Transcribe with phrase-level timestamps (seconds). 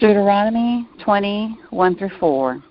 [0.00, 2.62] Deuteronomy 20, 1 through 4.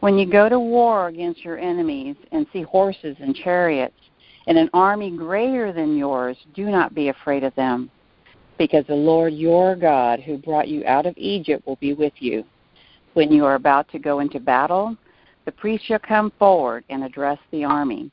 [0.00, 3.98] When you go to war against your enemies and see horses and chariots
[4.46, 7.90] and an army greater than yours, do not be afraid of them,
[8.58, 12.44] because the Lord your God, who brought you out of Egypt, will be with you.
[13.14, 14.96] When you are about to go into battle,
[15.46, 18.10] the priest shall come forward and address the army.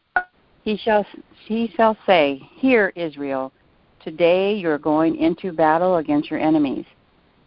[0.64, 1.05] He shall,
[1.46, 3.51] he shall say, Hear, Israel,
[4.04, 6.86] today you are going into battle against your enemies.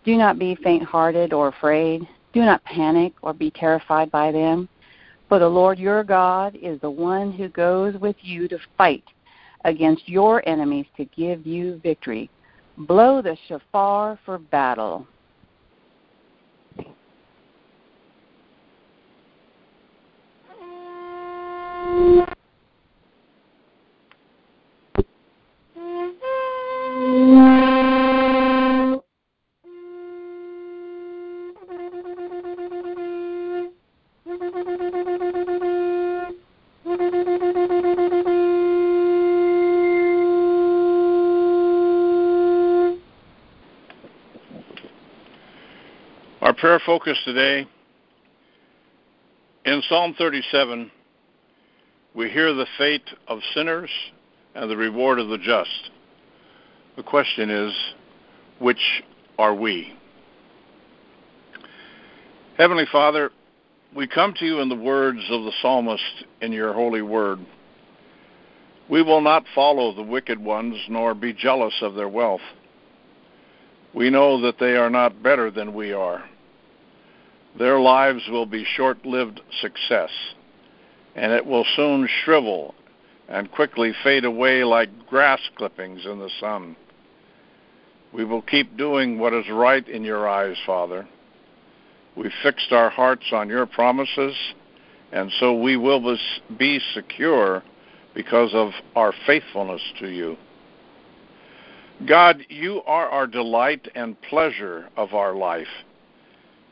[0.04, 2.06] Do not be faint hearted or afraid.
[2.32, 4.68] Do not panic or be terrified by them.
[5.28, 9.04] For the Lord your God is the one who goes with you to fight
[9.64, 12.30] against your enemies to give you victory.
[12.76, 15.06] Blow the shofar for battle.
[46.64, 47.66] Prayer focus today
[49.66, 50.90] in Psalm 37,
[52.14, 53.90] we hear the fate of sinners
[54.54, 55.90] and the reward of the just.
[56.96, 57.74] The question is,
[58.60, 58.80] which
[59.38, 59.94] are we?
[62.56, 63.30] Heavenly Father,
[63.94, 67.40] we come to you in the words of the psalmist in your holy word.
[68.88, 72.40] We will not follow the wicked ones nor be jealous of their wealth.
[73.92, 76.24] We know that they are not better than we are.
[77.58, 80.10] Their lives will be short lived success,
[81.14, 82.74] and it will soon shrivel
[83.28, 86.76] and quickly fade away like grass clippings in the sun.
[88.12, 91.06] We will keep doing what is right in your eyes, Father.
[92.16, 94.34] We fixed our hearts on your promises,
[95.12, 96.16] and so we will
[96.58, 97.62] be secure
[98.14, 100.36] because of our faithfulness to you.
[102.06, 105.68] God, you are our delight and pleasure of our life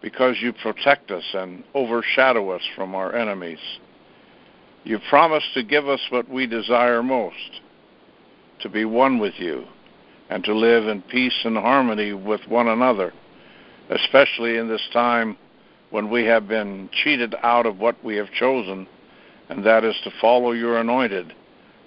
[0.03, 3.61] because you protect us and overshadow us from our enemies.
[4.85, 7.61] You promise to give us what we desire most
[8.61, 9.65] to be one with you
[10.29, 13.13] and to live in peace and harmony with one another,
[13.91, 15.37] especially in this time
[15.91, 18.87] when we have been cheated out of what we have chosen,
[19.49, 21.33] and that is to follow your anointed,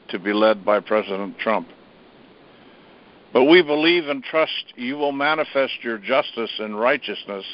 [0.09, 1.67] to be led by President Trump.
[3.33, 7.45] But we believe and trust you will manifest your justice and righteousness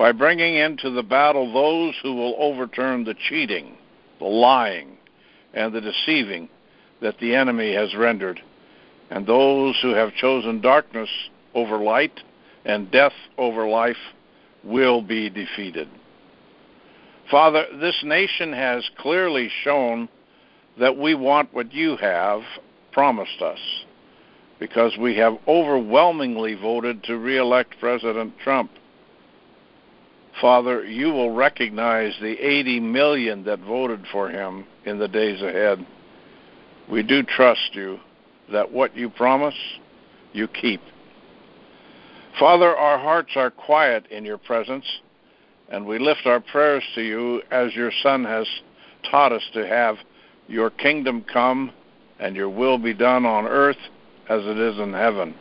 [0.00, 3.76] by bringing into the battle those who will overturn the cheating,
[4.18, 4.96] the lying,
[5.52, 6.48] and the deceiving
[7.02, 8.40] that the enemy has rendered,
[9.10, 11.10] and those who have chosen darkness
[11.54, 12.18] over light
[12.64, 13.98] and death over life
[14.64, 15.86] will be defeated.
[17.30, 20.08] Father, this nation has clearly shown
[20.78, 22.40] that we want what you have
[22.90, 23.60] promised us
[24.58, 28.70] because we have overwhelmingly voted to re-elect President Trump.
[30.40, 35.84] Father, you will recognize the 80 million that voted for him in the days ahead.
[36.90, 37.98] We do trust you
[38.50, 39.54] that what you promise,
[40.32, 40.80] you keep.
[42.38, 44.86] Father, our hearts are quiet in your presence,
[45.68, 48.46] and we lift our prayers to you as your Son has
[49.10, 49.96] taught us to have
[50.48, 51.70] your kingdom come
[52.18, 53.78] and your will be done on earth
[54.28, 55.34] as it is in heaven.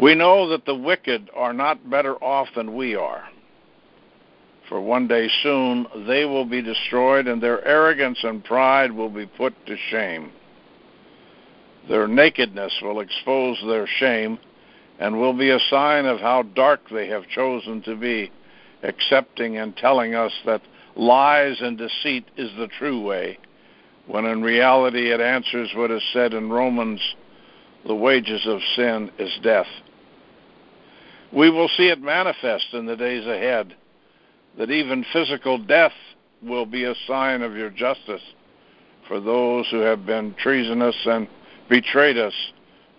[0.00, 3.24] We know that the wicked are not better off than we are
[4.70, 9.26] for one day soon they will be destroyed, and their arrogance and pride will be
[9.26, 10.30] put to shame.
[11.88, 14.38] Their nakedness will expose their shame
[15.00, 18.30] and will be a sign of how dark they have chosen to be,
[18.84, 20.62] accepting and telling us that
[20.94, 23.38] lies and deceit is the true way,
[24.06, 27.00] when in reality it answers what is said in Romans
[27.86, 29.66] the wages of sin is death.
[31.32, 33.74] We will see it manifest in the days ahead
[34.58, 35.92] that even physical death
[36.42, 38.22] will be a sign of your justice
[39.08, 41.28] for those who have been treasonous and
[41.68, 42.34] betrayed us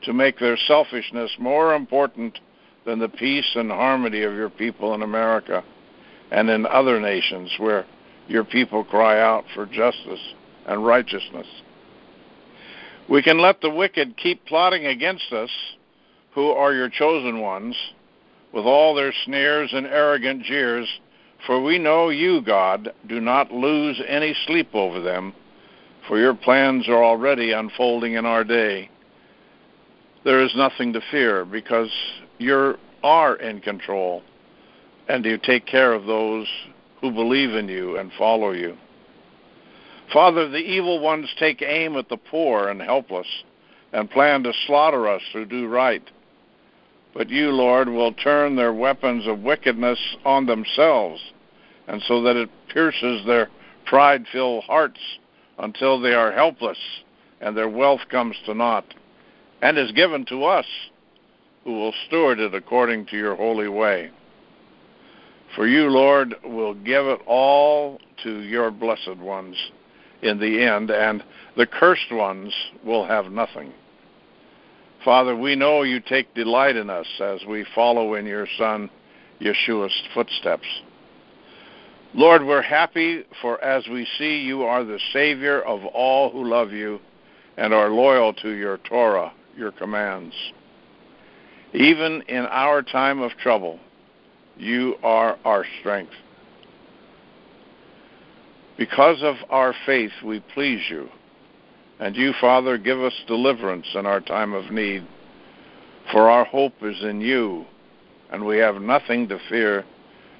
[0.03, 2.39] to make their selfishness more important
[2.85, 5.63] than the peace and harmony of your people in America
[6.31, 7.85] and in other nations where
[8.27, 10.33] your people cry out for justice
[10.65, 11.47] and righteousness.
[13.09, 15.49] We can let the wicked keep plotting against us,
[16.33, 17.75] who are your chosen ones,
[18.53, 20.87] with all their sneers and arrogant jeers
[21.45, 25.33] for we know you, God, do not lose any sleep over them,
[26.07, 28.89] for your plans are already unfolding in our day.
[30.23, 31.89] there is nothing to fear because
[32.37, 34.21] you are in control
[35.07, 36.47] and you take care of those
[37.01, 38.77] who believe in you and follow you.
[40.13, 43.27] Father, the evil ones take aim at the poor and helpless
[43.93, 46.03] and plan to slaughter us who do right.
[47.13, 51.21] But you, Lord, will turn their weapons of wickedness on themselves,
[51.87, 53.49] and so that it pierces their
[53.85, 54.99] pride filled hearts
[55.57, 56.77] until they are helpless
[57.41, 58.85] and their wealth comes to naught,
[59.61, 60.65] and is given to us,
[61.63, 64.11] who will steward it according to your holy way.
[65.55, 69.57] For you, Lord, will give it all to your blessed ones
[70.21, 71.23] in the end, and
[71.57, 72.53] the cursed ones
[72.85, 73.73] will have nothing.
[75.03, 78.89] Father, we know you take delight in us as we follow in your Son,
[79.41, 80.67] Yeshua's footsteps.
[82.13, 86.71] Lord, we're happy for as we see you are the Savior of all who love
[86.71, 86.99] you
[87.57, 90.35] and are loyal to your Torah, your commands.
[91.73, 93.79] Even in our time of trouble,
[94.57, 96.13] you are our strength.
[98.77, 101.09] Because of our faith, we please you.
[102.01, 105.07] And you, Father, give us deliverance in our time of need.
[106.11, 107.63] For our hope is in you,
[108.31, 109.85] and we have nothing to fear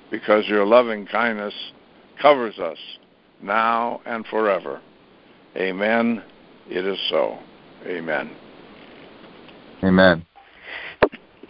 [0.10, 1.54] because your loving kindness
[2.19, 2.80] covers us
[3.44, 4.81] now and forever.
[5.56, 6.24] Amen.
[6.68, 7.38] It is so.
[7.86, 8.31] Amen.
[9.84, 10.25] Amen.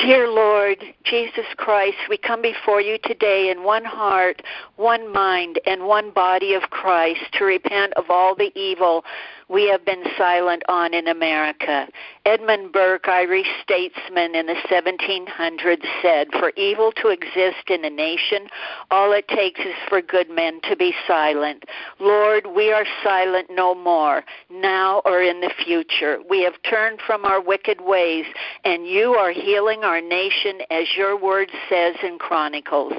[0.02, 4.42] Dear Lord Jesus Christ, we come before you today in one heart,
[4.76, 9.06] one mind, and one body of Christ to repent of all the evil
[9.52, 11.88] we have been silent on in America.
[12.26, 18.48] Edmund Burke, Irish statesman in the 1700s, said, For evil to exist in a nation,
[18.92, 21.66] all it takes is for good men to be silent.
[22.00, 26.20] Lord, we are silent no more, now or in the future.
[26.30, 28.26] We have turned from our wicked ways,
[28.64, 32.94] and you are healing our nation as your word says in Chronicles.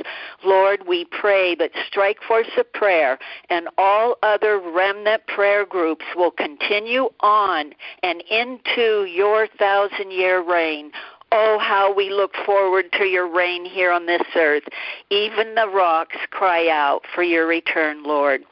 [0.44, 3.19] Lord, we pray that Strike Force of Prayer
[3.49, 7.72] and all other remnant prayer groups will continue on
[8.02, 10.90] and into your thousand year reign.
[11.34, 14.64] Oh, how we look forward to your reign here on this earth.
[15.08, 18.43] Even the rocks cry out for your return, Lord.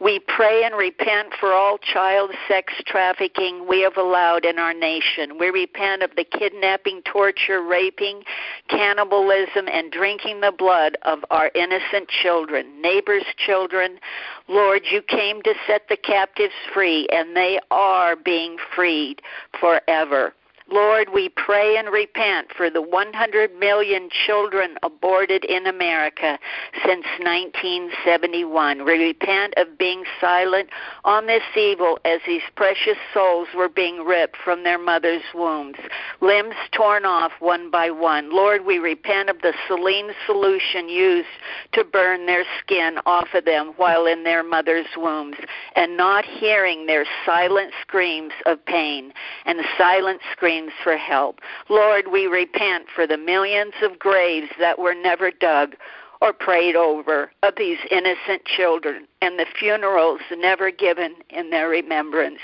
[0.00, 5.36] We pray and repent for all child sex trafficking we have allowed in our nation.
[5.36, 8.22] We repent of the kidnapping, torture, raping,
[8.68, 13.98] cannibalism, and drinking the blood of our innocent children, neighbors' children.
[14.46, 19.22] Lord, you came to set the captives free, and they are being freed
[19.58, 20.34] forever.
[20.70, 26.38] Lord, we pray and repent for the 100 million children aborted in America
[26.84, 28.84] since 1971.
[28.84, 30.68] We repent of being silent
[31.04, 35.78] on this evil as these precious souls were being ripped from their mother's wombs,
[36.20, 38.30] limbs torn off one by one.
[38.30, 41.28] Lord, we repent of the saline solution used
[41.72, 45.36] to burn their skin off of them while in their mother's wombs
[45.76, 49.14] and not hearing their silent screams of pain
[49.46, 51.40] and silent screams for help.
[51.68, 55.74] Lord, we repent for the millions of graves that were never dug
[56.20, 62.40] or prayed over of these innocent children and the funerals never given in their remembrance.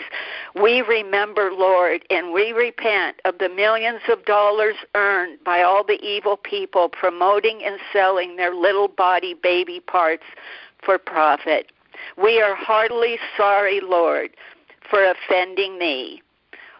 [0.54, 6.00] We remember, Lord, and we repent of the millions of dollars earned by all the
[6.02, 10.24] evil people promoting and selling their little body baby parts
[10.84, 11.72] for profit.
[12.16, 14.30] We are heartily sorry, Lord,
[14.88, 16.22] for offending thee.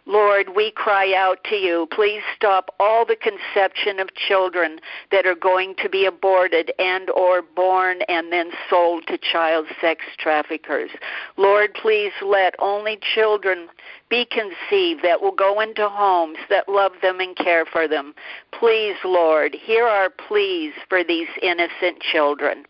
[0.07, 1.89] Lord, we cry out to you.
[1.91, 4.79] Please stop all the conception of children
[5.11, 10.05] that are going to be aborted and or born and then sold to child sex
[10.19, 10.91] traffickers.
[11.39, 13.69] Lord, please let only children
[14.11, 18.15] be conceived that will go into homes that love them and care for them.
[18.53, 22.67] Please, Lord, hear our pleas for these innocent children.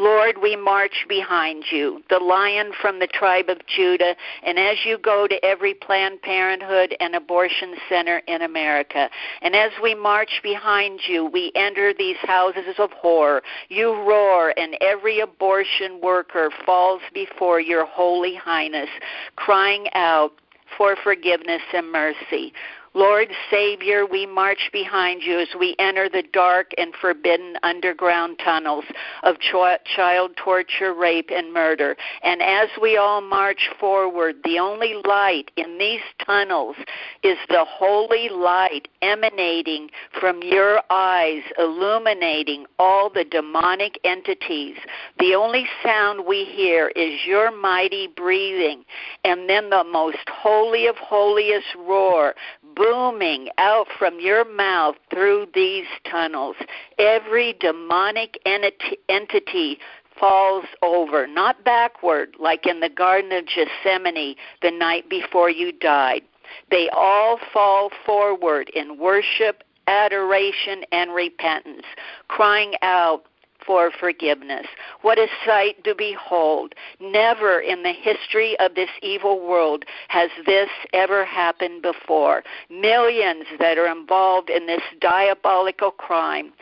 [0.00, 4.96] Lord, we march behind you, the lion from the tribe of Judah, and as you
[4.96, 9.10] go to every Planned Parenthood and abortion center in America,
[9.42, 13.42] and as we march behind you, we enter these houses of horror.
[13.68, 18.88] You roar, and every abortion worker falls before your holy highness,
[19.36, 20.32] crying out,
[20.78, 22.52] for forgiveness and mercy.
[22.92, 28.84] Lord Savior, we march behind you as we enter the dark and forbidden underground tunnels
[29.22, 29.54] of ch-
[29.94, 31.96] child torture, rape, and murder.
[32.24, 36.74] And as we all march forward, the only light in these tunnels
[37.22, 44.76] is the holy light emanating from your eyes, illuminating all the demonic entities.
[45.20, 48.84] The only sound we hear is your mighty breathing,
[49.22, 52.34] and then the most holy of holiest roar
[52.80, 56.56] booming out from your mouth through these tunnels.
[56.98, 59.78] Every demonic entity
[60.18, 66.22] falls over, not backward like in the Garden of Gethsemane the night before you died.
[66.70, 71.84] They all fall forward in worship, adoration, and repentance,
[72.28, 73.26] crying out,
[73.64, 74.66] for forgiveness.
[75.02, 76.74] What a sight to behold.
[77.00, 82.42] Never in the history of this evil world has this ever happened before.
[82.68, 86.52] Millions that are involved in this diabolical crime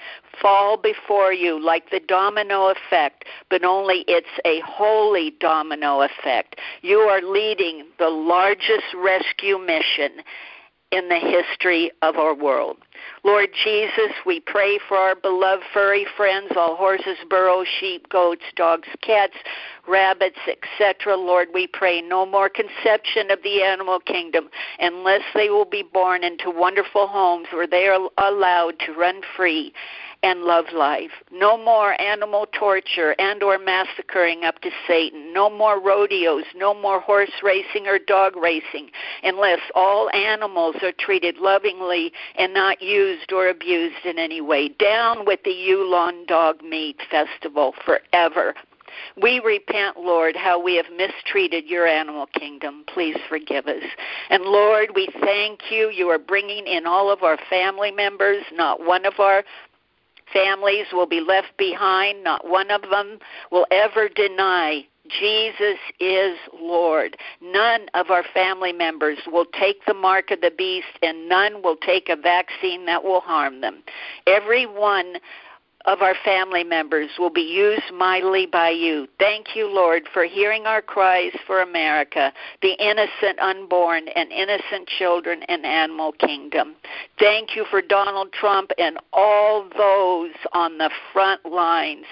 [0.40, 6.56] fall before you like the domino effect, but only it's a holy domino effect.
[6.82, 10.22] You are leading the largest rescue mission
[10.90, 12.78] in the history of our world.
[13.24, 18.88] Lord Jesus, we pray for our beloved furry friends, all horses, burros, sheep, goats, dogs,
[19.02, 19.34] cats,
[19.86, 21.16] rabbits, etc.
[21.16, 26.24] Lord, we pray no more conception of the animal kingdom unless they will be born
[26.24, 29.72] into wonderful homes where they are allowed to run free
[30.22, 31.10] and love life.
[31.30, 35.32] No more animal torture and or massacring up to Satan.
[35.32, 38.90] No more rodeos, no more horse racing or dog racing
[39.22, 44.68] unless all animals are treated lovingly and not used or abused in any way.
[44.68, 48.54] Down with the Yulin Dog Meat Festival forever.
[49.20, 52.84] We repent, Lord, how we have mistreated your animal kingdom.
[52.92, 53.82] Please forgive us.
[54.30, 55.90] And Lord, we thank you.
[55.90, 58.42] You are bringing in all of our family members.
[58.52, 59.44] Not one of our
[60.32, 62.24] families will be left behind.
[62.24, 63.18] Not one of them
[63.52, 67.16] will ever deny Jesus is Lord.
[67.40, 71.76] None of our family members will take the mark of the beast, and none will
[71.76, 73.82] take a vaccine that will harm them.
[74.26, 75.14] Everyone
[75.88, 79.08] of our family members will be used mightily by you.
[79.18, 82.30] Thank you, Lord, for hearing our cries for America,
[82.60, 86.74] the innocent unborn and innocent children and animal kingdom.
[87.18, 92.04] Thank you for Donald Trump and all those on the front lines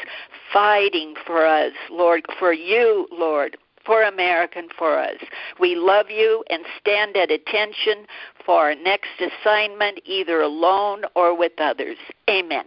[0.55, 5.15] fighting for us, Lord, for you, Lord for America and for us.
[5.61, 8.07] We love you and stand at attention
[8.45, 11.97] for our next assignment, either alone or with others.
[12.29, 12.65] Amen.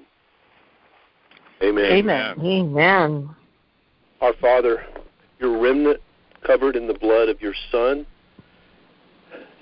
[1.61, 1.85] Amen.
[1.85, 2.35] Amen.
[2.39, 3.29] Amen.
[4.21, 4.85] Our Father,
[5.39, 6.01] your remnant
[6.45, 8.05] covered in the blood of your Son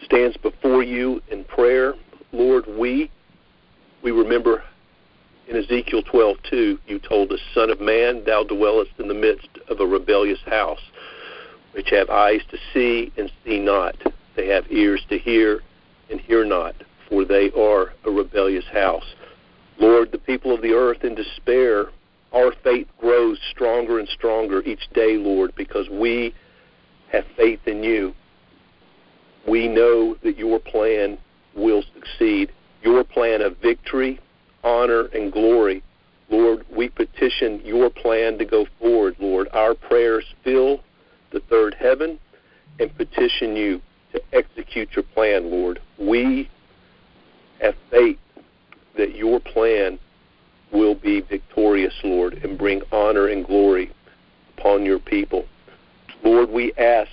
[0.04, 1.96] stands before you in prayer.
[2.32, 3.10] Lord, we
[4.04, 4.64] we remember
[5.48, 9.80] in Ezekiel 12:2, you told us, "Son of man, thou dwellest in the midst of
[9.80, 10.82] a rebellious house,
[11.72, 13.96] which have eyes to see and see not;
[14.36, 15.64] they have ears to hear
[16.10, 16.76] and hear not,
[17.10, 19.16] for they are a rebellious house."
[19.80, 21.88] Lord, the people of the earth in despair,
[22.34, 26.34] our faith grows stronger and stronger each day, Lord, because we
[27.12, 28.14] have faith in you.
[29.48, 31.18] We know that your plan
[31.56, 32.52] will succeed.
[32.82, 34.20] Your plan of victory,
[34.64, 35.84] honor, and glory.
[36.30, 39.48] Lord, we petition your plan to go forward, Lord.
[39.54, 40.82] Our prayers fill
[41.32, 42.20] the third heaven
[42.80, 43.82] and petition you
[44.12, 45.80] to execute your plan, Lord.
[45.98, 46.50] We
[47.62, 48.20] have faith
[48.98, 50.00] that your plan
[50.72, 53.92] will be victorious, Lord, and bring honor and glory
[54.58, 55.46] upon your people.
[56.24, 57.12] Lord, we ask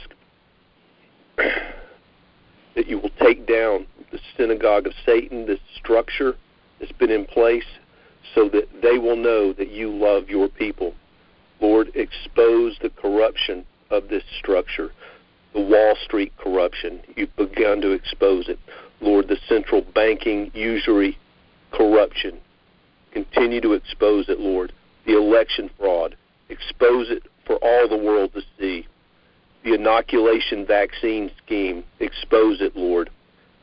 [1.37, 6.37] that you will take down the synagogue of Satan, this structure
[6.81, 7.65] that's been in place,
[8.35, 10.95] so that they will know that you love your people.
[11.61, 14.91] Lord, expose the corruption of this structure,
[15.53, 17.01] the Wall Street corruption.
[17.17, 18.59] You've begun to expose it.
[19.01, 21.19] Lord, the central banking usury
[21.77, 22.39] corruption.
[23.13, 24.73] Continue to expose it, Lord.
[25.07, 26.17] The election fraud.
[26.49, 28.87] Expose it for all the world to see.
[29.65, 31.85] The inoculation vaccine scheme.
[32.01, 33.11] Expose it, Lord.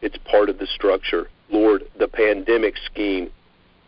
[0.01, 1.29] It's part of the structure.
[1.49, 3.29] Lord, the pandemic scheme,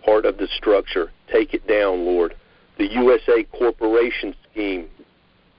[0.04, 1.12] part of the structure.
[1.32, 2.36] Take it down, Lord.
[2.78, 4.88] The USA Corporation scheme,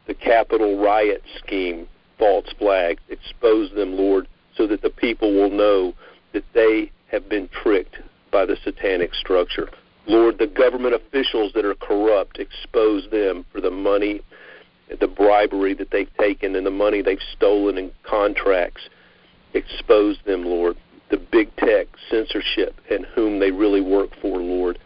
[0.06, 3.02] the Capitol riot scheme, false flags.
[3.08, 5.94] Expose them, Lord, so that the people will know
[6.32, 7.96] that they have been tricked
[8.34, 9.68] by the satanic structure.
[10.08, 14.22] Lord, the government officials that are corrupt, expose them for the money,
[15.00, 18.82] the bribery that they've taken, and the money they've stolen in contracts.
[19.54, 20.76] Expose them, Lord.
[21.10, 24.80] The big tech censorship and whom they really work for, Lord.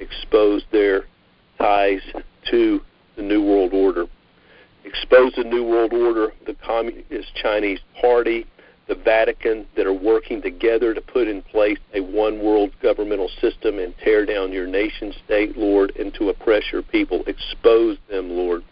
[0.00, 1.04] Expose their
[1.58, 2.00] ties
[2.50, 2.80] to
[3.16, 4.06] the New World Order.
[4.86, 8.46] Expose the New World Order, the Communist Chinese Party,
[8.86, 13.78] the Vatican that are working together to put in place a one world governmental system
[13.78, 17.24] and tear down your nation state, Lord, and to oppress your people.
[17.26, 18.62] Expose them, Lord.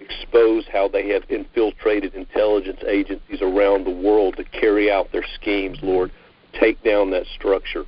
[0.00, 5.78] Expose how they have infiltrated intelligence agencies around the world to carry out their schemes,
[5.82, 6.10] Lord.
[6.52, 7.86] take down that structure.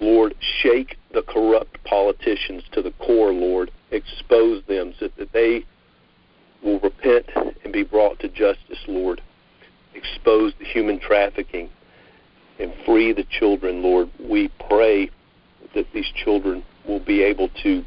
[0.00, 3.70] Lord, shake the corrupt politicians to the core, Lord.
[3.92, 5.64] Expose them so that they
[6.62, 7.26] will repent
[7.62, 9.22] and be brought to justice, Lord.
[9.94, 11.70] Expose the human trafficking
[12.58, 14.10] and free the children, Lord.
[14.18, 15.10] We pray
[15.74, 17.84] that these children will be able to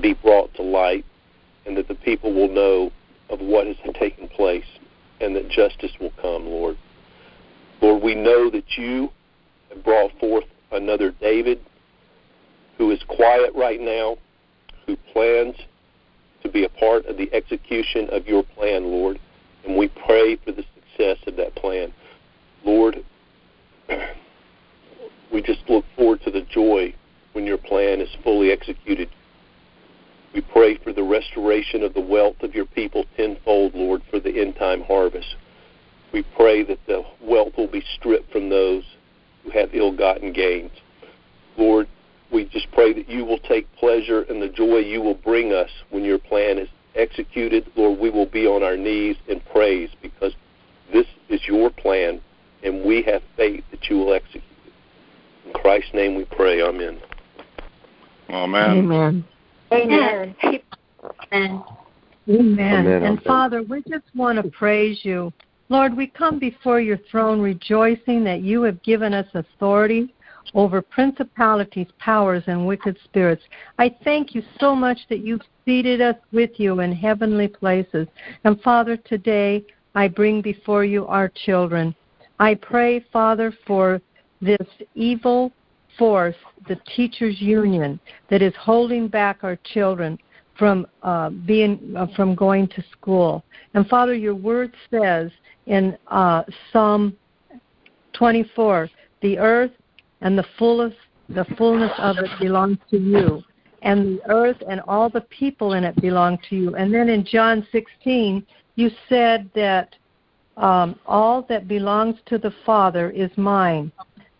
[0.00, 1.04] be brought to light
[1.66, 2.92] and that the people will know
[3.30, 4.64] of what has taken place
[5.20, 6.76] and that justice will come, Lord.
[7.80, 9.10] Lord, we know that you
[9.70, 11.60] have brought forth another David
[12.78, 14.16] who is quiet right now,
[14.86, 15.56] who plans
[16.42, 19.18] to be a part of the execution of your plan, Lord.
[19.64, 20.64] And we pray for the
[20.96, 21.92] success of that plan.
[22.64, 23.04] Lord,
[25.32, 26.94] we just look forward to the joy
[27.32, 29.08] when your plan is fully executed.
[30.32, 34.40] We pray for the restoration of the wealth of your people tenfold, Lord, for the
[34.40, 35.36] end time harvest.
[36.12, 38.84] We pray that the wealth will be stripped from those
[39.42, 40.72] who have ill gotten gains.
[41.56, 41.88] Lord,
[42.32, 45.70] we just pray that you will take pleasure in the joy you will bring us
[45.90, 47.70] when your plan is executed.
[47.76, 50.34] Lord, we will be on our knees in praise because
[50.94, 52.20] this is your plan
[52.62, 54.72] and we have faith that you will execute it.
[55.46, 56.62] In Christ's name we pray.
[56.62, 56.98] Amen.
[58.30, 59.24] Amen.
[59.72, 60.36] Amen.
[60.42, 60.62] Amen.
[61.32, 61.64] Amen.
[62.26, 63.02] Amen.
[63.02, 65.30] And Father, we just want to praise you.
[65.68, 70.14] Lord, we come before your throne rejoicing that you have given us authority
[70.54, 73.42] over principalities, powers, and wicked spirits.
[73.78, 78.06] I thank you so much that you've seated us with you in heavenly places.
[78.44, 81.94] And Father, today I bring before you our children.
[82.38, 84.00] I pray, Father, for
[84.40, 85.52] this evil
[85.98, 86.34] force,
[86.68, 90.18] the teachers union, that is holding back our children
[90.58, 93.44] from uh, being uh, from going to school.
[93.74, 95.30] And Father, your word says
[95.66, 97.16] in uh, Psalm
[98.14, 98.88] 24,
[99.22, 99.72] the earth
[100.20, 100.94] and the fullness
[101.30, 103.42] the fullness of it belongs to you
[103.82, 107.24] and the earth and all the people in it belong to you and then in
[107.24, 108.44] john 16
[108.76, 109.94] you said that
[110.56, 113.90] um, all that belongs to the father is mine.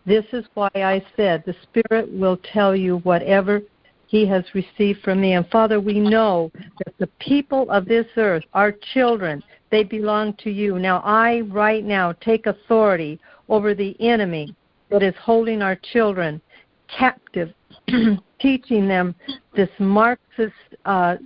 [0.05, 3.61] This is why i said the spirit will tell you whatever
[4.07, 5.33] he has received from me.
[5.33, 6.51] And father we know
[6.85, 9.43] that the people of this earth our children.
[9.71, 10.79] They belong to you.
[10.79, 13.19] Now i right now take authority
[13.49, 14.55] over the enemy
[14.89, 16.39] that is holding our children
[16.87, 17.53] captive,
[18.39, 19.15] teaching them
[19.55, 20.53] this Marxist
[20.85, 21.17] uh,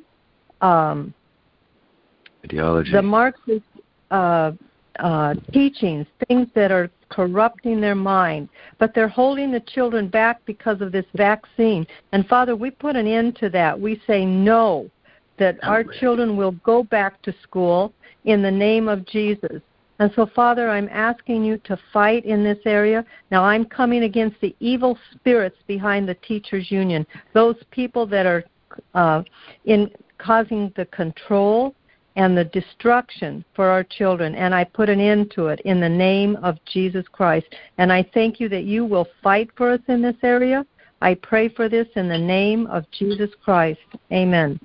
[0.62, 1.14] um,
[2.44, 2.92] ideology.
[2.92, 3.66] The Marxist
[4.12, 4.52] uh,
[5.00, 10.82] uh, teachings, things that are corrupting their mind, but they're holding the children back because
[10.82, 11.86] of this vaccine.
[12.12, 13.80] And Father, we put an end to that.
[13.80, 14.90] We say no,
[15.38, 17.94] that our children will go back to school
[18.26, 19.62] in the name of Jesus.
[20.00, 23.04] And so, Father, I'm asking you to fight in this area.
[23.32, 28.44] Now, I'm coming against the evil spirits behind the teachers' union, those people that are
[28.94, 29.24] uh,
[29.66, 31.76] in causing the control
[32.16, 34.36] and the destruction for our children.
[34.36, 37.48] And I put an end to it in the name of Jesus Christ.
[37.78, 40.66] And I thank you that you will fight for us in this area.
[41.02, 43.80] I pray for this in the name of Jesus Christ.
[44.12, 44.60] Amen.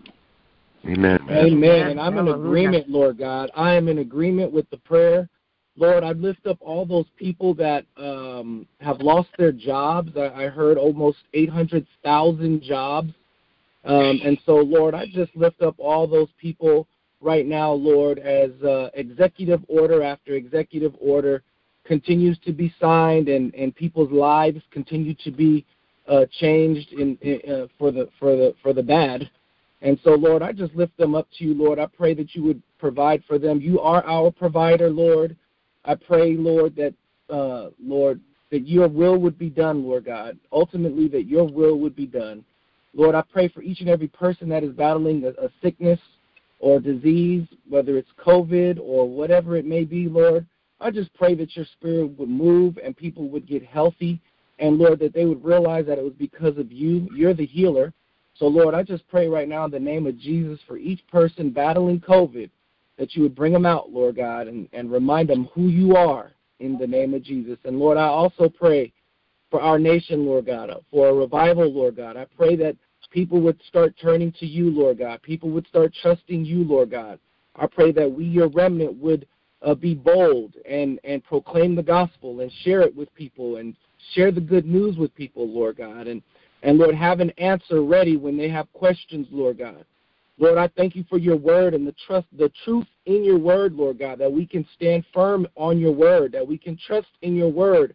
[0.87, 1.19] Amen.
[1.31, 1.89] Amen.
[1.89, 3.51] And I'm in agreement, Lord God.
[3.55, 5.29] I am in agreement with the prayer.
[5.77, 10.13] Lord, I lift up all those people that um, have lost their jobs.
[10.17, 13.13] I, I heard almost 800,000 jobs.
[13.85, 16.87] Um, and so, Lord, I just lift up all those people
[17.25, 21.43] right now, Lord, as uh, executive order after executive order
[21.85, 25.65] continues to be signed and, and people's lives continue to be
[26.09, 29.31] uh, changed in, in uh, for the for the for the bad.
[29.83, 31.79] And so, Lord, I just lift them up to you, Lord.
[31.79, 33.61] I pray that you would provide for them.
[33.61, 35.37] You are our provider, Lord.
[35.85, 36.95] I pray, Lord, that,
[37.29, 40.39] uh, Lord, that your will would be done, Lord God.
[40.53, 42.45] Ultimately, that your will would be done.
[42.95, 46.01] Lord, I pray for each and every person that is battling a, a sickness
[46.65, 50.47] or disease, whether it's COVID or whatever it may be, Lord.
[50.81, 54.19] I just pray that your spirit would move and people would get healthy.
[54.59, 57.07] And Lord, that they would realize that it was because of you.
[57.15, 57.93] You're the healer.
[58.33, 61.51] So, Lord, I just pray right now in the name of Jesus for each person
[61.51, 62.49] battling COVID
[62.97, 66.33] that you would bring them out, Lord God, and, and remind them who you are
[66.61, 67.59] in the name of Jesus.
[67.67, 68.91] And, Lord, I also pray
[69.51, 72.17] for our nation, Lord God, for a revival, Lord God.
[72.17, 72.75] I pray that
[73.15, 75.23] people would start turning to you, Lord God.
[75.23, 77.21] People would start trusting you, Lord God.
[77.55, 79.29] I pray that we, your remnant, would
[79.63, 83.77] uh, be bold and, and proclaim the gospel and share it with people and
[84.15, 86.09] share the good news with people, Lord God.
[86.09, 86.21] And
[86.65, 89.85] and Lord, have an answer ready when they have questions, Lord God.
[90.39, 93.75] Lord, I thank you for your word and the trust, the truth in your word,
[93.75, 97.37] Lord God, that we can stand firm on your word, that we can trust in
[97.37, 97.95] your word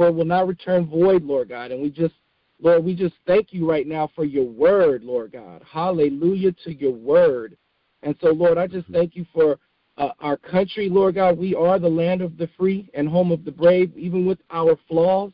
[0.00, 1.72] for it will not return void, Lord God.
[1.72, 2.14] And we just,
[2.62, 5.62] Lord, we just thank you right now for your word, Lord God.
[5.70, 7.56] Hallelujah to your word.
[8.02, 9.58] And so, Lord, I just thank you for
[9.96, 11.38] uh, our country, Lord God.
[11.38, 14.76] We are the land of the free and home of the brave, even with our
[14.88, 15.32] flaws.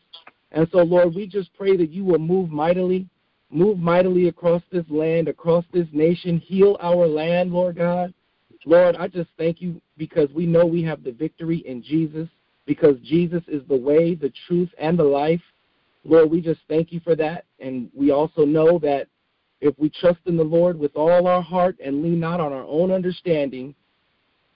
[0.53, 3.09] And so, Lord, we just pray that you will move mightily,
[3.51, 8.15] move mightily across this land, across this nation, heal our land, Lord God.
[8.65, 12.29] Lord, I just thank you because we know we have the victory in Jesus,
[12.67, 15.43] because Jesus is the way, the truth, and the life.
[16.09, 17.45] Lord, we just thank you for that.
[17.59, 19.09] And we also know that
[19.61, 22.65] if we trust in the Lord with all our heart and lean not on our
[22.65, 23.75] own understanding,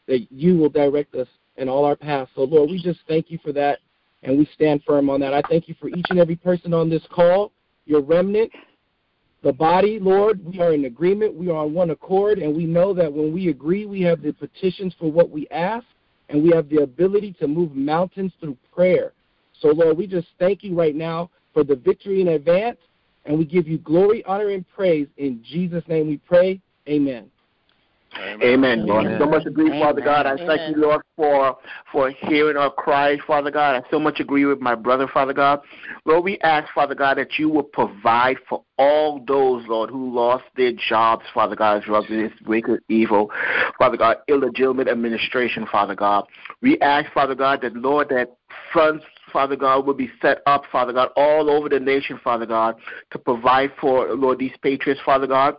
[0.06, 2.30] that you will direct us in all our paths.
[2.34, 3.78] So, Lord, we just thank you for that,
[4.22, 5.34] and we stand firm on that.
[5.34, 7.52] I thank you for each and every person on this call,
[7.86, 8.50] your remnant,
[9.42, 10.44] the body, Lord.
[10.44, 11.34] We are in agreement.
[11.34, 14.32] We are on one accord, and we know that when we agree, we have the
[14.32, 15.86] petitions for what we ask,
[16.28, 19.12] and we have the ability to move mountains through prayer.
[19.60, 22.78] So, Lord, we just thank you right now for the victory in advance,
[23.24, 25.08] and we give you glory, honor, and praise.
[25.16, 26.60] In Jesus' name we pray.
[26.88, 27.30] Amen.
[28.18, 28.42] Amen.
[28.42, 29.06] Amen, Lord.
[29.06, 29.20] Amen.
[29.20, 29.80] So much agree, Amen.
[29.80, 30.26] Father God.
[30.26, 31.56] I thank you, Lord, for
[31.92, 33.76] for hearing our cries, Father God.
[33.76, 35.60] I so much agree with my brother, Father God.
[36.04, 40.44] Lord, we ask, Father God, that you will provide for all those, Lord, who lost
[40.56, 43.30] their jobs, Father God, throughout this wicked, evil,
[43.78, 46.24] Father God, illegitimate administration, Father God.
[46.62, 48.36] We ask, Father God, that, Lord, that
[48.74, 52.76] funds Father God, will be set up, Father God, all over the nation, Father God,
[53.12, 55.56] to provide for, Lord, these patriots, Father God.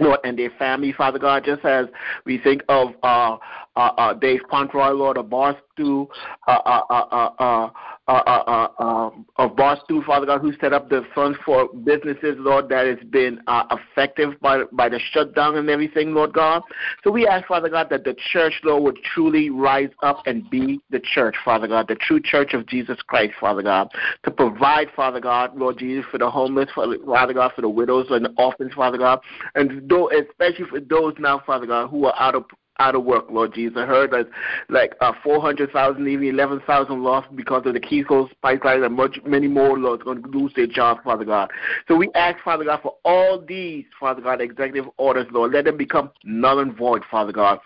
[0.00, 1.86] Lord, and their family, Father God, just as
[2.26, 3.36] we think of uh,
[3.76, 6.08] uh, uh, Dave Portnoy, Lord, of Barstool,
[6.48, 7.70] uh, uh, uh, uh,
[8.06, 12.68] uh, uh, uh, of Barstool, Father God, who set up the funds for businesses, Lord,
[12.68, 16.62] that has been uh, effective by, by the shutdown and everything, Lord God.
[17.02, 20.80] So we ask, Father God, that the church, Lord, would truly rise up and be
[20.90, 23.90] the church, Father God, the true church of Jesus Christ, Father God,
[24.24, 28.26] to provide, Father God, Lord Jesus, for the homeless, Father God, for the widows and
[28.26, 29.20] the orphans, Father God,
[29.54, 32.44] and though, especially for those now, Father God, who are out of
[32.78, 33.76] out of work, Lord Jesus.
[33.76, 34.28] I heard that
[34.68, 39.78] like uh, 400,000, even 11,000 lost because of the Keystone pipeline and much, many more,
[39.78, 41.50] Lord, going to lose their jobs, Father God.
[41.88, 45.76] So we ask, Father God, for all these, Father God, executive orders, Lord, let them
[45.76, 47.60] become null and void, Father God.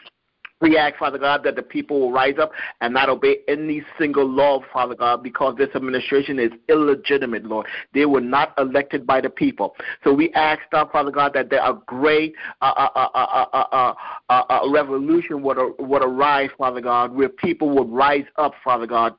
[0.61, 4.27] We ask, Father God, that the people will rise up and not obey any single
[4.27, 7.67] law, Father God, because this administration is illegitimate, Lord.
[7.95, 9.77] They were not elected by the people.
[10.03, 13.95] So we ask, Father God, that there are great uh, uh, uh,
[14.29, 19.15] uh, revolution would, would arise, Father God, where people would rise up, Father God.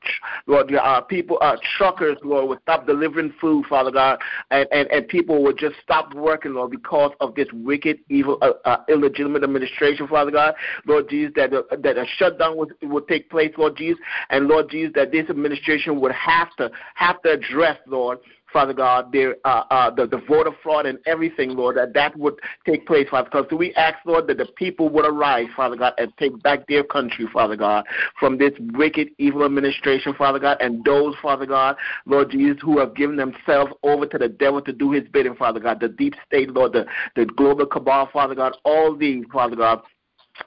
[0.45, 4.19] Lord, uh, people, uh, truckers, Lord, would stop delivering food, Father God,
[4.52, 8.52] and, and, and people would just stop working, Lord, because of this wicked, evil, uh,
[8.65, 10.54] uh, illegitimate administration, Father God.
[10.86, 14.69] Lord Jesus, that a, that a shutdown would, would take place, Lord Jesus, and Lord
[14.69, 18.19] Jesus, that this administration would have to have to address, Lord,
[18.51, 22.87] Father God, uh, uh, the, the voter fraud and everything, Lord, that that would take
[22.87, 23.29] place, Father.
[23.49, 26.83] So we ask, Lord, that the people would arise, Father God, and take back their
[26.83, 27.85] country, Father God,
[28.19, 32.95] from this wicked, evil administration, Father God, and those, Father God, Lord Jesus, who have
[32.95, 36.49] given themselves over to the devil to do his bidding, Father God, the deep state,
[36.49, 39.81] Lord, the, the global cabal, Father God, all these, Father God,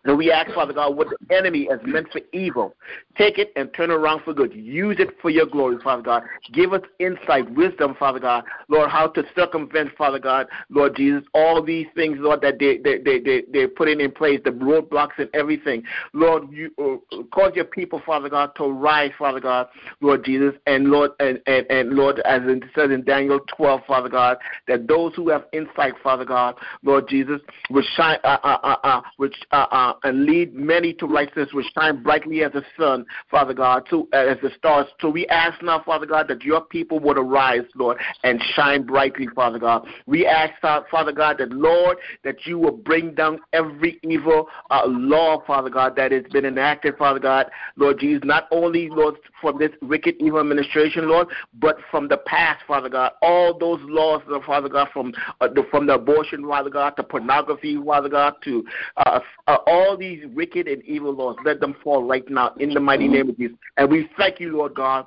[0.04, 2.74] and we ask, Father God, what the enemy has meant for evil,
[3.16, 4.52] take it and turn around for good.
[4.54, 6.22] Use it for your glory, Father God.
[6.52, 11.62] Give us insight, wisdom, Father God, Lord, how to circumvent, Father God, Lord Jesus, all
[11.62, 15.28] these things, Lord, that they, they, they, they, they're putting in place, the roadblocks and
[15.34, 15.82] everything.
[16.12, 19.68] Lord, you uh, cause your people, Father God, to rise, Father God,
[20.00, 24.08] Lord Jesus, and Lord, and, and, and Lord, as it says in Daniel 12, Father
[24.08, 28.76] God, that those who have insight, Father God, Lord Jesus, will shine, uh, uh, uh,
[28.84, 32.62] uh, which, uh, uh, uh, and lead many to righteousness, which shine brightly as the
[32.78, 34.86] sun, Father God, to uh, as the stars.
[35.00, 39.26] So we ask now, Father God, that your people would arise, Lord, and shine brightly,
[39.34, 39.86] Father God.
[40.06, 44.82] We ask, uh, Father God, that Lord, that you will bring down every evil uh,
[44.86, 49.58] law, Father God, that has been enacted, Father God, Lord Jesus, not only Lord from
[49.58, 51.26] this wicked evil administration, Lord,
[51.60, 55.86] but from the past, Father God, all those laws, Father God, from uh, the, from
[55.86, 58.64] the abortion, Father God, to pornography, Father God, to
[58.98, 62.80] uh, uh, all these wicked and evil laws, let them fall right now in the
[62.80, 63.56] mighty name of Jesus.
[63.78, 65.06] And we thank you, Lord God,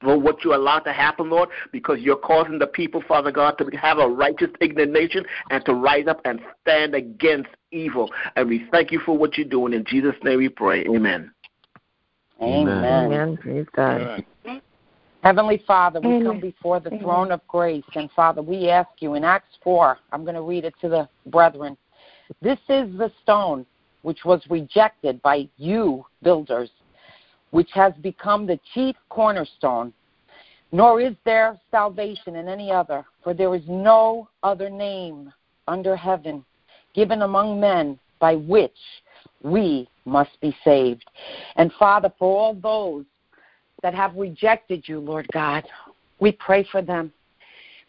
[0.00, 3.76] for what you allowed to happen, Lord, because you're causing the people, Father God, to
[3.76, 8.08] have a righteous indignation and to rise up and stand against evil.
[8.36, 9.72] And we thank you for what you're doing.
[9.72, 10.84] In Jesus' name we pray.
[10.84, 11.32] Amen.
[12.40, 12.84] Amen.
[12.84, 13.36] Amen.
[13.38, 14.22] Praise God.
[14.46, 14.62] Amen.
[15.24, 16.24] Heavenly Father, we Amen.
[16.24, 17.02] come before the Amen.
[17.02, 20.64] throne of grace, and Father, we ask you in Acts 4, I'm going to read
[20.64, 21.76] it to the brethren.
[22.40, 23.66] This is the stone
[24.02, 26.70] which was rejected by you, builders,
[27.50, 29.92] which has become the chief cornerstone.
[30.70, 35.32] nor is there salvation in any other, for there is no other name
[35.66, 36.44] under heaven
[36.94, 38.78] given among men by which
[39.42, 41.04] we must be saved.
[41.56, 43.04] And Father, for all those
[43.82, 45.64] that have rejected you, Lord God,
[46.20, 47.12] we pray for them,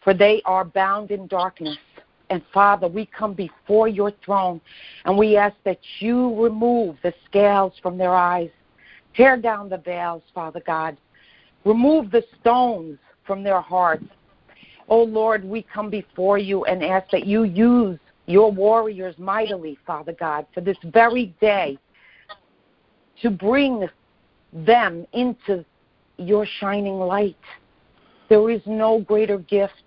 [0.04, 1.76] for they are bound in darkness.
[2.30, 4.60] And Father, we come before your throne
[5.04, 8.50] and we ask that you remove the scales from their eyes,
[9.16, 10.96] tear down the veils, Father God,
[11.64, 14.04] remove the stones from their hearts.
[14.88, 20.12] Oh Lord, we come before you and ask that you use your warriors mightily, Father
[20.12, 21.76] God, for this very day
[23.22, 23.88] to bring
[24.52, 25.64] them into
[26.16, 27.36] your shining light.
[28.28, 29.82] There is no greater gift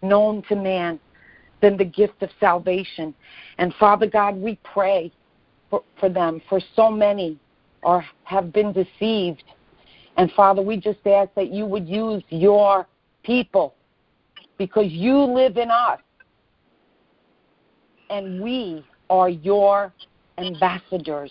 [0.00, 1.00] known to man
[1.60, 3.14] than the gift of salvation.
[3.58, 5.12] And Father God, we pray
[5.70, 7.38] for, for them, for so many
[7.82, 9.44] are have been deceived.
[10.16, 12.86] And Father, we just ask that you would use your
[13.22, 13.74] people
[14.56, 16.00] because you live in us
[18.10, 19.92] and we are your
[20.38, 21.30] ambassadors.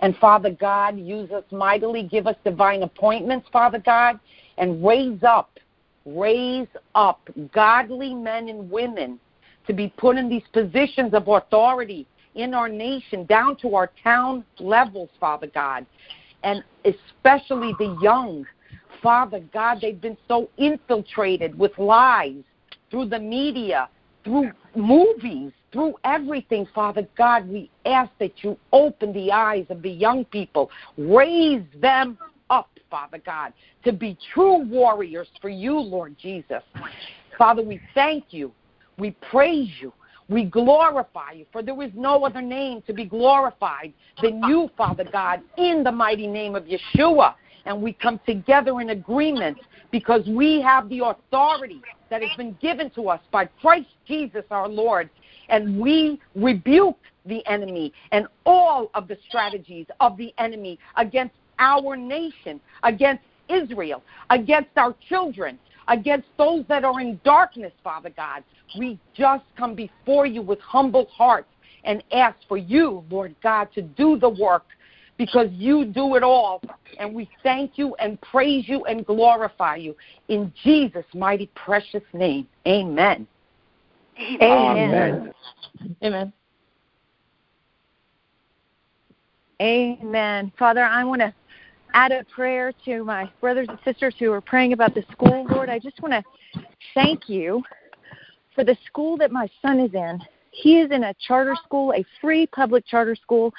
[0.00, 4.18] And Father God, use us mightily, give us divine appointments, Father God,
[4.58, 5.58] and raise up,
[6.04, 7.20] raise up
[7.54, 9.20] godly men and women
[9.66, 14.44] to be put in these positions of authority in our nation, down to our town
[14.58, 15.86] levels, Father God,
[16.42, 18.46] and especially the young.
[19.02, 22.44] Father God, they've been so infiltrated with lies
[22.90, 23.88] through the media,
[24.22, 29.90] through movies, through everything, Father God, we ask that you open the eyes of the
[29.90, 32.18] young people, raise them
[32.50, 36.62] up, Father God, to be true warriors for you, Lord Jesus.
[37.38, 38.52] Father, we thank you.
[38.98, 39.92] We praise you.
[40.28, 45.04] We glorify you, for there is no other name to be glorified than you, Father
[45.04, 47.34] God, in the mighty name of Yeshua.
[47.66, 49.58] And we come together in agreement
[49.90, 54.68] because we have the authority that has been given to us by Christ Jesus our
[54.68, 55.10] Lord
[55.48, 61.96] and we rebuke the enemy and all of the strategies of the enemy against our
[61.96, 68.44] nation, against Israel, against our children, against those that are in darkness, Father God.
[68.78, 71.48] We just come before you with humble hearts
[71.84, 74.64] and ask for you, Lord God, to do the work
[75.18, 76.62] because you do it all.
[76.98, 79.96] And we thank you and praise you and glorify you.
[80.28, 83.26] In Jesus' mighty, precious name, amen.
[84.40, 85.32] Amen.
[86.02, 86.32] Amen.
[89.60, 90.52] Amen.
[90.58, 91.32] Father, I want to
[91.94, 95.68] add a prayer to my brothers and sisters who are praying about the school, Lord.
[95.68, 96.62] I just want to
[96.94, 97.62] thank you
[98.54, 100.18] for the school that my son is in.
[100.50, 103.52] He is in a charter school, a free public charter school,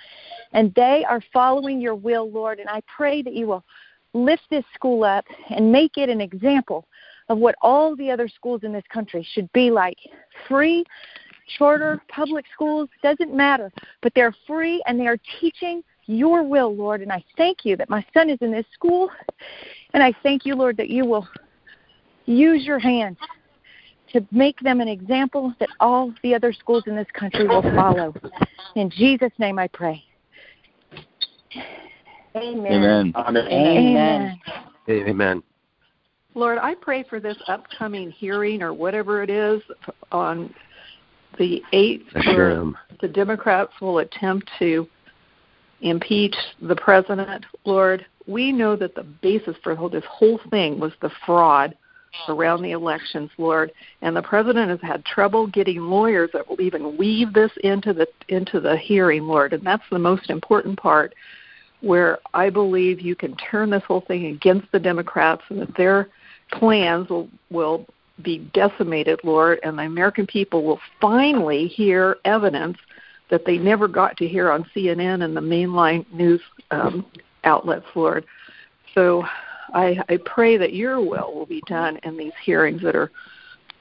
[0.51, 2.59] and they are following your will, Lord.
[2.59, 3.63] And I pray that you will
[4.13, 6.85] lift this school up and make it an example
[7.29, 9.97] of what all the other schools in this country should be like
[10.47, 10.83] free
[11.57, 17.01] charter public schools doesn't matter but they're free and they are teaching your will lord
[17.01, 19.09] and i thank you that my son is in this school
[19.93, 21.27] and i thank you lord that you will
[22.25, 23.17] use your hand
[24.11, 28.13] to make them an example that all the other schools in this country will follow.
[28.75, 30.03] In jesus name i pray.
[32.35, 33.13] Amen.
[33.13, 33.13] Amen.
[33.15, 34.39] Amen, amen.
[34.89, 35.43] amen.
[36.35, 39.61] Lord, I pray for this upcoming hearing or whatever it is
[40.11, 40.53] on
[41.37, 42.63] the 8th where
[43.01, 44.87] the Democrats will attempt to
[45.83, 47.45] impeach the president.
[47.65, 51.75] Lord, we know that the basis for this whole thing was the fraud
[52.29, 56.95] around the elections, Lord, and the president has had trouble getting lawyers that will even
[56.95, 61.13] weave this into the into the hearing, Lord, and that's the most important part
[61.81, 66.07] where I believe you can turn this whole thing against the Democrats and that they're
[66.51, 67.85] plans will, will
[68.21, 72.77] be decimated, Lord, and the American people will finally hear evidence
[73.33, 77.03] that they never got to hear on CNN and the mainline news um,
[77.45, 78.25] outlets, Lord.
[78.93, 79.23] So
[79.73, 83.09] I, I pray that your will will be done in these hearings that are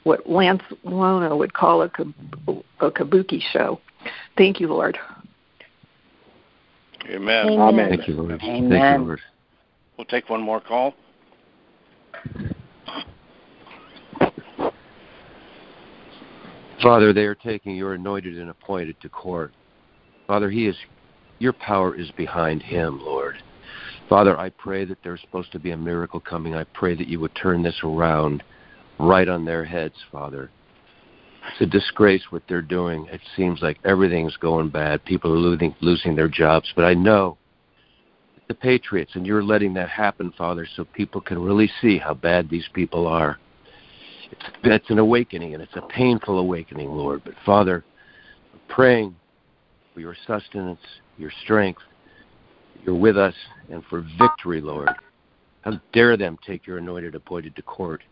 [0.05, 1.91] what Lance Wallnau would call a,
[2.81, 3.79] a kabuki show.
[4.39, 4.97] Thank you, Lord.
[7.11, 7.51] Amen.
[7.51, 7.91] Amen.
[7.91, 8.41] Thank you, Lord.
[8.43, 8.71] Amen.
[8.71, 9.21] Thank you, Lord.
[9.99, 10.95] We'll take one more call.
[16.83, 19.53] Father, they are taking your anointed and appointed to court.
[20.27, 20.77] Father, he is
[21.39, 23.37] your power is behind him, Lord.
[24.09, 26.55] Father, I pray that there's supposed to be a miracle coming.
[26.55, 28.43] I pray that you would turn this around
[28.99, 30.51] right on their heads, Father.
[31.51, 33.07] It's a disgrace what they're doing.
[33.11, 35.05] It seems like everything's going bad.
[35.05, 37.39] People are losing losing their jobs, but I know
[38.49, 42.51] the Patriots, and you're letting that happen, Father, so people can really see how bad
[42.51, 43.39] these people are.
[44.33, 47.23] It's, it's an awakening, and it's a painful awakening, Lord.
[47.25, 47.85] But Father,
[48.53, 49.15] I'm praying
[49.95, 50.81] for your sustenance,
[51.19, 51.83] your strength.
[52.85, 53.35] You're with us,
[53.71, 54.89] and for victory, Lord.
[55.63, 58.03] How dare them take your anointed appointed to court?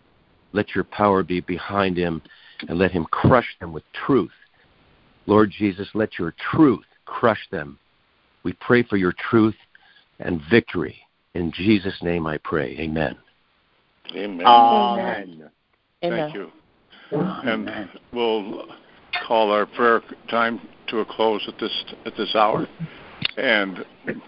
[0.52, 2.22] Let your power be behind him,
[2.68, 4.30] and let him crush them with truth.
[5.26, 7.78] Lord Jesus, let your truth crush them.
[8.42, 9.56] We pray for your truth
[10.18, 10.96] and victory.
[11.34, 12.76] In Jesus' name I pray.
[12.78, 13.16] Amen.
[14.14, 15.50] Amen.
[16.02, 16.18] Amen.
[16.18, 16.50] Thank you.
[17.12, 18.66] And we'll
[19.26, 22.66] call our prayer time to a close at this at this hour
[23.36, 23.84] and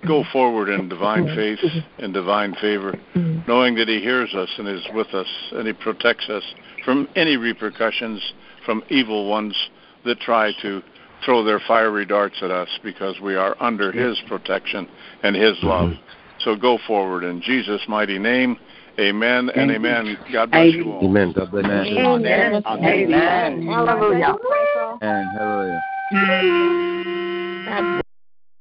[0.07, 1.59] go forward in divine faith
[1.99, 2.95] and divine favor,
[3.47, 6.43] knowing that He hears us and is with us and He protects us
[6.85, 8.21] from any repercussions
[8.67, 9.57] from evil ones
[10.05, 10.83] that try to
[11.25, 14.89] throw their fiery darts at us because we are under His protection
[15.23, 15.93] and His love.
[16.41, 18.59] So go forward in Jesus' mighty name.
[18.99, 20.19] Amen and amen.
[20.33, 21.05] God bless you all.
[21.05, 21.33] Amen.
[21.35, 21.99] God bless you.
[21.99, 22.63] Amen.
[22.67, 23.63] Amen.
[23.67, 24.37] Hallelujah.
[25.01, 25.81] And hallelujah.
[27.65, 28.02] God